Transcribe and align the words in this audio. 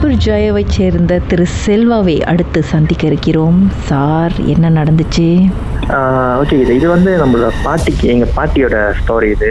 புத்ராஜயாவைச் 0.00 0.68
சேர்ந்த 0.68 1.18
திரு 1.18 1.46
செல்வாவை 1.66 2.20
அடுத்து 2.20 2.62
சந்திக்க 2.62 3.06
இருக்கிறோம். 3.06 3.70
சார் 3.76 4.32
என்ன 4.46 4.70
நடந்துச்சு? 4.70 5.50
ஓகே 6.40 6.56
இது 6.62 6.72
இது 6.78 6.86
வந்து 6.94 7.10
நம்மளோட 7.20 7.48
பாட்டிக்கு 7.64 8.06
எங்க 8.14 8.26
பாட்டியோட 8.36 8.76
ஸ்டோரி 8.98 9.28
இது. 9.36 9.50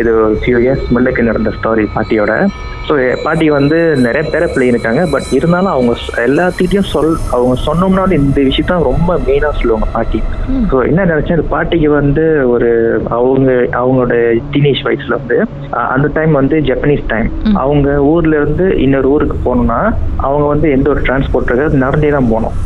இது 0.00 0.10
ஃபியூ 0.42 0.58
இயர்ஸ் 0.64 0.86
முன்னுக்கு 0.94 1.28
நடந்த 1.28 1.50
ஸ்டோரி 1.56 1.84
பாட்டியோட. 1.96 2.32
ஸோ 2.88 2.94
பாட்டி 3.24 3.46
வந்து 3.56 3.78
நிறைய 4.04 4.22
பேரை 4.32 4.46
பிள்ளை 4.52 4.66
இருக்காங்க 4.72 5.02
பட் 5.12 5.28
இருந்தாலும் 5.36 5.72
அவங்க 5.74 5.92
எல்லாத்துக்கிட்டையும் 6.26 6.88
சொல் 6.92 7.10
அவங்க 7.36 7.54
சொன்னோம்னா 7.66 8.02
வந்து 8.04 8.18
இந்த 8.22 8.40
விஷயத்த 8.48 8.78
ரொம்ப 8.90 9.16
மெயினாக 9.26 9.52
சொல்லுவாங்க 9.60 9.88
பாட்டி. 9.96 10.20
ஸோ 10.70 10.76
என்ன 10.90 11.06
நினைச்சேன் 11.12 11.36
இது 11.38 11.46
பாட்டிக்கு 11.54 11.88
வந்து 12.00 12.24
ஒரு 12.54 12.70
அவங்க 13.18 13.48
அவங்களோட 13.80 14.14
டீனேஜ் 14.54 14.84
வயசுல 14.88 15.18
வந்து 15.20 15.38
அந்த 15.94 16.10
டைம் 16.18 16.32
வந்து 16.40 16.58
ஜப்பனீஸ் 16.68 17.04
டைம் 17.12 17.28
அவங்க 17.64 17.88
ஊர்ல 18.12 18.36
இருந்து 18.40 18.68
இன்னொரு 18.86 19.10
ஊருக்கு 19.14 19.38
போகணும்னா 19.46 19.80
அவங்க 20.26 20.46
வந்து 20.54 20.68
எந்த 20.76 20.86
ஒரு 20.94 21.02
டிரான்ஸ்போர்ட் 21.08 21.50
இருக்காது 21.50 21.82
நடந்தே 21.84 22.12
தான் 22.16 22.30
போகணும். 22.32 22.56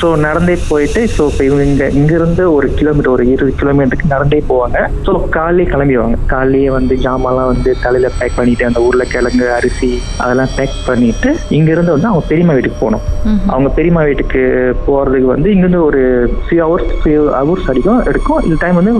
ஸோ 0.00 0.06
நடந்தே 0.26 0.58
போயிட்டு 0.70 1.00
ஸோ 1.16 1.24
இப்போ 1.32 1.44
இவங்க 1.48 1.64
இங்க 1.66 2.14
இங்கிருந்து 2.26 2.54
ஒரு 2.54 2.68
கிலோமீட்டர் 2.74 3.12
ஒரு 3.12 3.24
இருபது 3.26 3.52
கிலோமீட்டருக்கு 3.56 4.12
நடந்தே 4.12 4.38
போவாங்க. 4.48 4.78
ஸோ 5.06 5.12
காலையே 5.30 5.66
கிளம்பிடுவாங்க. 5.68 6.16
காலையே 6.26 6.70
வந்து 6.70 6.94
ஜாமான்லாம் 6.96 7.50
வந்து 7.50 7.70
தலையில 7.82 8.08
பேக் 8.18 8.36
பண்ணிட்டு 8.36 8.64
அந்த 8.66 8.80
உருளைக்கிழங்கு 8.80 9.46
அரிசி 9.56 9.90
அதெல்லாம் 10.18 10.52
பேக் 10.56 10.76
பண்ணிட்டு 10.86 11.28
இங்கிருந்து 11.50 11.92
வந்து 11.92 12.08
அவங்க 12.08 12.24
பெரியம்மா 12.28 12.54
வீட்டுக்கு 12.54 12.80
போகணும். 12.80 13.04
அவங்க 13.50 13.68
பெரியம்மா 13.70 14.02
வீட்டுக்கு 14.02 14.42
போறதுக்கு 14.86 15.28
வந்து 15.32 15.48
இங்கிருந்து 15.50 15.82
ஒரு 15.84 16.00
ஃபியூ 16.44 16.60
ஹவர்ஸ் 16.64 16.90
ஃபியூ 17.00 17.20
ஹவர்ஸ் 17.36 17.68
அடிக்கும் 17.70 18.02
எடுக்கும். 18.06 18.40
இந்த 18.44 18.58
டைம் 18.60 18.78
வந்து 18.80 18.94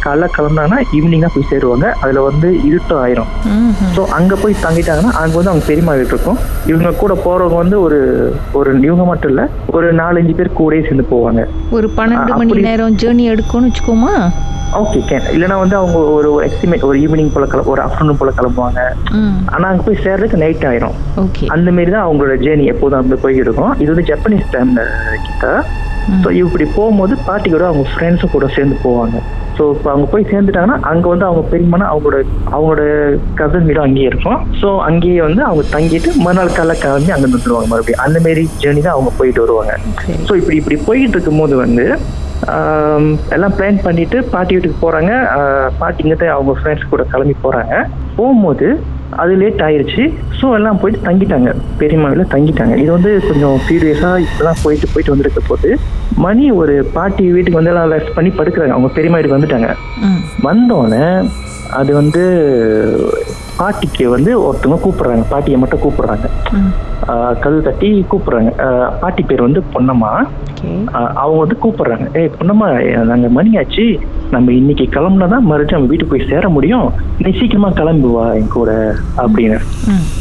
காலைல 0.00 0.28
கிளம்புனாங்கன்னா 0.36 0.80
ஈவினிங்காக 0.92 1.32
போய் 1.34 1.50
சேருவாங்க. 1.50 1.86
அதுல 2.02 2.20
வந்து 2.28 2.50
இருட்டும் 2.64 3.00
ஆயிரும். 3.02 3.30
ஸோ 3.96 4.02
அங்க 4.12 4.34
போய் 4.36 4.62
தங்கிட்டாங்கன்னா 4.64 5.14
அங்க 5.22 5.34
வந்து 5.36 5.52
அவங்க 5.52 5.66
பெரியம்மா 5.66 5.94
வீடு 5.94 6.12
இருக்கும். 6.12 6.40
இவங்க 6.66 6.90
கூட 6.96 7.12
போறவங்க 7.24 7.56
வந்து 7.56 7.78
ஒரு 7.80 8.00
ஒரு 8.54 8.70
இவங்க 8.82 9.04
மட்டும் 9.04 9.30
இல்ல 9.30 9.42
ஒரு 9.70 9.86
நாலஞ்சு 9.94 10.34
பேர் 10.34 10.56
கூடயே 10.58 10.82
சேர்ந்து 10.82 11.06
போவாங்க. 11.10 11.40
ஒரு 11.70 11.86
பன்னெண்டு 11.96 12.32
அ- 12.34 12.38
மணி 12.56 12.68
நேரம் 12.68 12.94
ஜேர்னி 13.00 13.24
எடுக்கும்னு 13.30 13.68
வச்சுக்கோமா? 13.68 14.12
ஓகே 14.80 15.00
கேன் 15.08 15.26
இல்லைன்னா 15.32 15.56
வந்து 15.62 15.76
அவங்க 15.80 15.98
ஒரு 16.16 16.28
எஸ்டிமேட் 16.46 16.86
ஒரு 16.88 16.96
ஈவினிங் 17.04 17.32
போல 17.34 17.44
கிளம்ப 17.52 17.70
ஒரு 17.74 17.82
ஆஃப்டர்நூன் 17.84 18.18
போல 18.20 18.30
கிளம்புவாங்க. 18.38 18.80
ம். 19.18 19.36
ஆனா 19.54 19.66
அங்க 19.70 19.82
போய் 19.86 20.00
சேர்றதுக்கு 20.04 20.40
நைட் 20.42 20.64
ஆயிரும். 20.70 20.96
ஓகே 21.22 21.44
அந்த 21.54 21.70
மாரி 21.76 21.90
தான் 21.94 22.06
அவங்களோட 22.06 22.34
ஜேர்னி 22.44 22.64
எப்போதும் 22.72 22.98
அப்படி 23.00 23.18
போய் 23.24 23.42
இருக்கும். 23.44 23.72
இது 23.82 23.88
வந்து 23.92 24.08
ஜப்பனீஸ் 24.10 24.52
டைம்ல 24.54 24.82
கிட்ட. 25.26 25.44
ஸோ 26.24 26.30
இப்படி 26.40 26.64
போகும்போது 26.78 27.14
பாட்டி 27.28 27.48
கூட 27.54 27.64
அவங்க 27.70 27.84
ஃப்ரெண்ட்ஸும் 27.92 28.34
கூட 28.34 28.48
சேர்ந்து 28.56 28.76
போவாங்க. 28.86 29.16
ஸோ 29.56 29.62
இப்போ 29.76 29.88
அவங்க 29.92 30.06
போய் 30.12 30.28
சேர்ந்துட்டாங்கன்னா 30.32 30.76
அங்கே 30.90 31.08
வந்து 31.12 31.26
அவங்க 31.28 31.42
பெரியமான 31.52 31.86
அவங்களோட 31.92 32.18
அவங்களோட 32.54 32.82
கசன் 33.40 33.66
வீடும் 33.68 33.86
அங்கேயே 33.86 34.10
இருக்கும். 34.12 34.40
ஸோ 34.60 34.68
அங்கேயே 34.88 35.22
வந்து 35.28 35.42
அவங்க 35.48 35.64
தங்கிட்டு 35.76 36.12
மறுநாள் 36.26 36.56
காலைல 36.58 36.76
கிளம்பி 36.82 37.14
அங்கே 37.16 37.28
வந்துடுவாங்க 37.28 37.70
மறுபடியும். 37.72 38.04
அந்த 38.06 38.20
மாரி 38.26 38.44
ஜேர்னி 38.64 38.84
தான் 38.86 38.96
அவங்க 38.98 39.12
போயிட்டு 39.20 39.44
வருவாங்க. 39.46 39.74
ஸோ 40.28 40.34
இப்படி 40.42 40.58
இப்படி 40.62 40.78
போயிட்டு 40.88 41.16
இருக்கும்போது 41.18 41.56
வந்து 41.64 41.86
எல்லாம் 43.32 43.54
பிளான் 43.54 43.82
பண்ணிட்டு 43.82 44.18
பாட்டி 44.24 44.54
வீட்டுக்கு 44.54 44.78
போறாங்க. 44.82 45.12
ஆஹ், 45.36 45.70
பாட்டி 45.78 46.02
இங்கிட்ட 46.02 46.26
அவங்க 46.32 46.52
ஃப்ரெண்ட்ஸ் 46.58 46.90
கூட 46.90 47.04
கிளம்பி 47.04 47.36
போறாங்க. 47.42 47.74
போகும்போது 48.16 48.66
அது 49.18 49.32
லேட் 49.36 49.62
ஆயிருச்சு. 49.62 50.04
ஸோ 50.38 50.46
எல்லாம் 50.54 50.78
போயிட்டு 50.78 51.06
தங்கிட்டாங்க. 51.06 51.50
பெரியம்மாவில் 51.78 52.30
தங்கிட்டாங்க. 52.32 52.74
இது 52.76 52.90
வந்து 52.92 53.12
கொஞ்சம் 53.26 53.56
சீரியஸாக 53.66 54.24
இப்பெல்லாம் 54.24 54.62
போயிட்டு 54.62 54.86
போயிட்டு 54.86 55.14
வந்திருக்க 55.14 55.42
போது 55.48 55.68
மணி 56.18 56.50
ஒரு 56.60 56.74
பாட்டி 56.94 57.24
வீட்டுக்கு 57.32 57.60
வந்து 57.60 57.72
எல்லாம் 57.72 57.92
ரெஸ்ட் 57.92 58.14
பண்ணி 58.14 58.32
படுக்கிறாங்க. 58.32 58.72
அவங்க 58.72 58.90
பெரியம்மா 58.90 59.18
வீட்டுக்கு 59.18 59.38
வந்துட்டாங்க. 59.38 59.70
வந்தோடனே 60.44 61.04
அது 61.72 61.92
வந்து 61.94 62.22
பாட்டிக்கு 63.58 64.04
வந்து 64.08 64.30
ஒருத்தவங்க 64.42 64.82
கூப்பிடுறாங்க. 64.82 65.24
பாட்டியை 65.30 65.58
மட்டும் 65.58 65.82
கூப்பிடுறாங்க. 65.82 66.26
கதவு 67.40 67.60
தட்டி 67.62 68.06
கூப்பிடுறாங்க. 68.10 68.50
பாட்டி 69.00 69.22
பேர் 69.22 69.46
வந்து 69.48 69.62
பொன்னம்மா. 69.74 70.12
அவங்க 71.14 71.38
வந்து 71.38 71.56
கூப்பிடுறாங்க. 71.64 72.06
ஏய் 72.20 72.34
பொன்னம்மா 72.38 72.68
நாங்க 73.10 73.28
மணியாச்சு 73.38 73.86
நம்ம 74.34 74.52
இன்னைக்கு 74.58 74.84
கிளம்புனா 74.94 75.26
தான் 75.32 75.44
மறுபடியும் 75.48 75.76
நம்ம 75.76 75.90
வீட்டுக்கு 75.90 76.12
போய் 76.12 76.28
சேர 76.30 76.48
முடியும். 76.54 76.86
நீ 77.22 77.30
சீக்கிரமா 77.38 77.68
கிளம்பு 77.78 78.08
வா 78.14 78.24
என் 78.38 78.50
கூட 78.54 78.70
அப்படின்னு. 79.22 79.58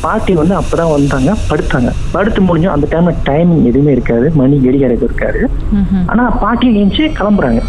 பாட்டி 0.04 0.34
வந்து 0.40 0.56
அப்பதான் 0.60 0.92
வந்தாங்க 0.96 1.32
படுத்தாங்க. 1.50 1.92
படுத்து 2.16 2.42
முடிஞ்சோம். 2.48 2.76
அந்த 2.76 2.88
டைம்ல 2.94 3.14
டைமிங் 3.30 3.64
எதுவுமே 3.70 3.92
இருக்காது. 3.98 4.28
மணி 4.42 4.58
கடிகாரம் 4.66 5.06
இருக்காது. 5.08 5.42
ஆனா 6.12 6.26
பாட்டி 6.44 6.66
எழுந்துச்சு 6.72 7.06
கிளம்புறாங்க. 7.20 7.62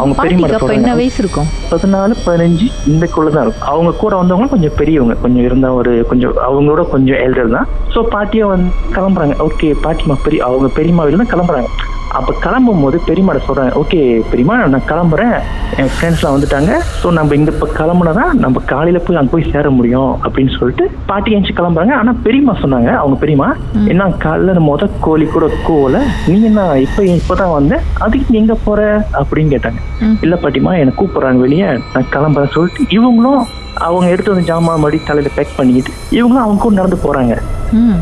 அவங்க 0.00 0.56
அப்ப 0.58 0.72
என்ன. 0.78 0.94
வயசு 1.00 1.18
இருக்கும்? 1.24 1.48
பதினாலு 1.72 2.16
பதினஞ்சு 2.26 2.68
இந்தக்குள்ள 2.92 3.30
தான் 3.36 3.46
இருக்கும். 3.46 3.68
அவங்க 3.74 3.92
கூட 4.02 4.12
வந்தவங்க 4.22 4.48
கொஞ்சம் 4.54 4.76
பெரியவங்க. 4.80 5.16
கொஞ்சம் 5.24 5.46
இருந்தா 5.48 5.70
ஒரு 5.80 5.94
கொஞ்சம் 6.12 6.34
அவங்களோட 6.48 6.84
கொஞ்சம் 6.94 7.20
எல்டர் 7.26 7.54
தான். 7.56 7.70
ஸோ 7.94 8.02
பாட்டியும் 8.16 8.52
வந்து 8.54 8.70
கிளம்புறாங்க. 8.98 9.36
ஓகே 9.48 9.70
பாட்டிமா 9.86 10.16
பெரிய 10.26 10.42
அவங்க 10.50 10.70
பெரியம்மா 10.78 11.08
தான் 11.22 11.32
கிளம்புறாங்க. 11.34 11.70
அப்ப 12.12 12.32
கிளம்பும் 12.40 12.80
போது 12.80 13.00
பெரியம்மாட 13.06 13.38
சொல்றாங்க 13.46 13.72
ஓகே 13.72 14.20
பெரியம்மா 14.30 14.56
நான் 14.64 14.88
கிளம்புறேன். 14.88 15.36
என் 15.76 15.92
ஃப்ரெண்ட்ஸ்லாம் 15.94 16.34
வந்துட்டாங்க. 16.36 16.72
ஸோ 17.02 17.12
நம்ம 17.12 17.34
இந்த 17.34 17.52
இப்போ 17.52 17.68
கிளம்புனதான் 17.78 18.32
நம்ம 18.34 18.60
காலையில 18.66 18.98
போய் 18.98 19.16
அங்கே 19.16 19.30
போய் 19.30 19.50
சேர 19.52 19.70
முடியும் 19.70 20.18
அப்படின்னு 20.24 20.58
சொல்லிட்டு 20.58 20.90
பாட்டி 21.06 21.30
எழுந்து 21.30 21.62
கிளம்புறாங்க. 21.62 21.90
ஆனா 21.90 22.14
பெரியம்மா 22.22 22.52
சொன்னாங்க 22.52 22.90
அவங்க 22.92 23.18
பெரியம்மா 23.18 23.56
என்ன 23.86 24.08
காலைல 24.24 24.58
முத 24.60 24.90
கோழி 25.00 25.26
கூட 25.26 25.50
கோல 25.66 26.02
நீ 26.26 26.42
என்ன 26.42 26.78
இப்போ 26.78 27.02
இப்போதான் 27.04 27.50
வந்த? 27.50 27.80
அதுக்கு 27.98 28.26
நீ 28.28 28.38
எங்க 28.38 28.54
போற? 28.64 28.80
அப்படின்னு 29.12 29.54
கேட்டாங்க. 29.54 29.80
இல்ல 30.22 30.38
பாட்டிமா 30.42 30.78
என்னை 30.78 30.94
கூப்பிடுறாங்க 30.96 31.36
வெளியே 31.38 31.66
நான் 31.94 32.12
கிளம்புறேன் 32.12 32.54
சொல்லிட்டு 32.54 32.84
இவங்களும் 32.98 33.42
அவங்க 33.74 34.10
எடுத்து 34.10 34.34
வந்து 34.34 34.52
ஜாமான் 34.52 34.78
மடி 34.78 35.00
தலையில 35.06 35.34
பேக் 35.36 35.56
பண்ணிக்கிட்டு 35.56 35.92
இவங்களும் 36.18 36.44
அவங்க 36.44 36.62
கூட 36.62 36.74
நடந்து 36.74 36.98
போறாங்க. 37.04 37.34
ம். 37.72 38.00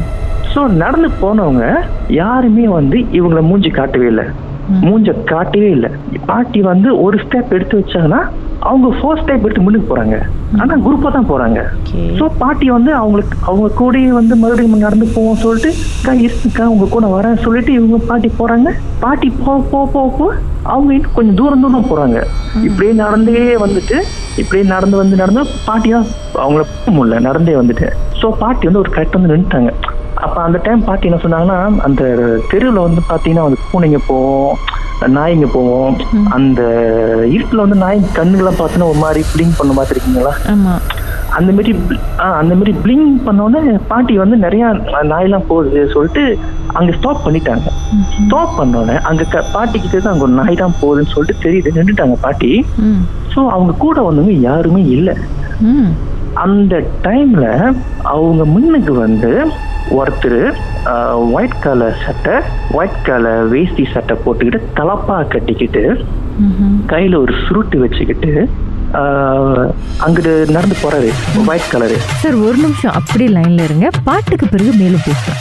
ஸோ 0.52 0.60
நடந்து 0.82 1.08
போனவங்க 1.22 1.64
யாருமே 2.20 2.66
வந்து 2.78 2.98
இவங்கள 3.18 3.40
மூஞ்சி 3.48 3.70
காட்டவே 3.80 4.06
இல்லை. 4.12 4.26
மூஞ்ச 4.84 5.12
காட்டவே 5.30 5.68
இல்லை. 5.76 5.88
பாட்டி 6.28 6.60
வந்து 6.70 6.88
ஒரு 7.04 7.16
ஸ்டெப் 7.22 7.54
எடுத்து 7.56 7.78
வச்சாங்கன்னா 7.78 8.20
அவங்க 8.68 8.88
ஃபோர் 8.96 9.20
ஸ்டெப் 9.20 9.44
எடுத்து 9.46 9.64
முன்னுக்கு 9.66 9.88
போறாங்க. 9.90 10.16
ஆனா 10.60 10.74
குரூப்பா 10.86 11.08
தான் 11.14 11.28
போறாங்க. 11.30 11.60
ஸோ 12.18 12.24
பாட்டி 12.42 12.66
வந்து 12.76 12.90
அவங்களுக்கு 13.00 13.36
அவங்க 13.48 13.68
கூடயே 13.80 14.10
வந்து 14.18 14.34
மறுபடியும் 14.42 14.84
நடந்து 14.86 15.06
போவோம் 15.14 15.40
சொல்லிட்டு 15.44 15.70
அக்கா 15.98 16.14
இருக்குக்கா 16.26 16.64
உங்க 16.74 16.88
கூட 16.94 17.06
வரேன் 17.16 17.42
சொல்லிட்டு 17.44 17.72
இவங்க 17.78 17.98
பாட்டி 18.10 18.30
போறாங்க. 18.40 18.70
பாட்டி 19.04 19.30
போ 19.44 19.54
போ 19.72 19.80
போ 19.94 20.02
போ 20.18 20.26
அவங்க 20.72 20.90
இன்னும் 20.96 21.16
கொஞ்சம் 21.18 21.38
தூரம் 21.40 21.64
தூரம் 21.64 21.90
போறாங்க. 21.92 22.18
இப்படியே 22.68 22.92
நடந்தே 23.04 23.46
வந்துட்டு 23.64 23.96
இப்படியே 24.42 24.64
நடந்து 24.74 24.98
வந்து 25.02 25.22
நடந்து 25.22 25.44
பாட்டியா 25.68 26.00
அவங்கள 26.44 26.64
முடியல 26.98 27.22
நடந்தே 27.28 27.56
வந்துட்டு. 27.60 27.88
ஸோ 28.20 28.28
பாட்டி 28.42 28.68
வந்து 28.70 28.82
ஒரு 28.84 28.92
கரெக்ட் 28.96 29.18
வந்து 29.18 29.32
நின்றுட்டாங்க 29.34 29.72
அப்ப 30.20 30.36
அந்த 30.42 30.58
டைம் 30.64 30.82
பாட்டி 30.82 31.08
என்ன 31.08 31.20
சொன்னாங்கன்னா 31.22 31.58
அந்த 31.86 32.02
தெருவில் 32.50 32.86
வந்து 32.86 33.02
பாத்தீங்கன்னா 33.10 33.46
வந்து 33.46 33.64
பூனைங்க 33.66 34.00
போவோம் 34.06 34.52
நாய்ங்க 35.14 35.46
போவோம் 35.50 35.92
அந்த 36.30 36.62
இருட்டுல 37.34 37.64
வந்து 37.64 37.78
நாய் 37.82 38.00
கண்ணுகளை 38.14 38.52
பார்த்தோன்னா 38.54 38.90
ஒரு 38.90 39.00
மாதிரி 39.00 39.20
பிளிங் 39.30 39.54
பண்ண 39.58 39.72
பார்த்துருக்கீங்களா 39.74 40.32
ஆமா. 40.52 40.74
அந்த 41.38 41.50
மாதிரி 41.52 41.72
அந்த 42.38 42.52
மாதிரி 42.54 42.72
பிளிங் 42.82 43.06
பண்ணோன்னே 43.26 43.60
பாட்டி 43.88 44.14
வந்து 44.18 44.36
நிறைய 44.36 44.64
நாயெல்லாம் 45.10 45.48
போகுது 45.48 45.82
சொல்லிட்டு 45.94 46.22
அங்க 46.74 46.90
ஸ்டாப் 46.92 47.24
பண்ணிட்டாங்க. 47.24 47.66
ஸ்டாப் 48.18 48.56
பண்ணோன்னே 48.58 48.96
அங்க 49.08 49.22
பாட்டிக்கு 49.52 49.88
தெரியுது 49.88 50.12
அங்க 50.12 50.26
ஒரு 50.26 50.36
நாய் 50.40 50.62
தான் 50.62 50.78
போகுதுன்னு 50.80 51.14
சொல்லிட்டு 51.14 51.44
தெரியுது 51.44 51.74
நின்றுட்டாங்க 51.76 52.16
பாட்டி. 52.20 52.50
ஸோ 53.32 53.40
அவங்க 53.48 53.72
கூட 53.78 53.98
வந்தவங்க 54.02 54.36
யாருமே 54.42 54.82
இல்லை. 54.96 55.14
அந்த 56.34 56.74
டைம்ல 57.04 57.46
அவங்க 58.14 58.42
முன்னுக்கு 58.44 58.92
வந்து 58.92 59.30
ஒருத்தர் 59.98 60.40
ஒயிட் 61.34 61.60
கலர் 61.60 61.96
சட்டை 62.06 62.34
ஒயிட் 62.72 63.02
கலர் 63.02 63.48
வேஷ்டி 63.48 63.84
சட்டை 63.94 64.16
போட்டுக்கிட்டு 64.24 64.60
தலப்பா 64.78 65.16
கட்டிக்கிட்டு. 65.28 65.84
கையில 66.92 67.14
ஒரு 67.24 67.34
சுருட்டு 67.44 67.78
வச்சுக்கிட்டு 67.78 68.32
அங்கிட்டு 70.04 70.32
நடந்து 70.56 70.76
போறாரு 70.82 71.10
ஒயிட் 71.46 71.70
கலரு 71.72 71.96
சார் 72.22 72.36
ஒரு 72.46 72.56
நிமிஷம் 72.56 72.96
அப்படி 73.00 73.26
லைன்ல 73.36 73.66
இருங்க. 73.68 73.88
பாட்டுக்கு 74.04 74.46
பிறகு 74.48 74.72
மேலும் 74.72 75.06
பேசுறேன் 75.08 75.40